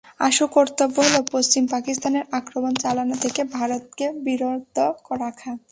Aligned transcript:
আশু 0.19 0.43
কর্তব্য 0.47 0.95
হলো, 0.99 1.19
পশ্চিম 1.31 1.63
পাকিস্তানে 1.67 2.19
আক্রমণ 2.31 2.73
চালানো 2.75 3.15
থেকে 3.21 3.41
ভারতকে 3.53 4.05
বিরত 4.25 4.77
রাখা। 5.19 5.51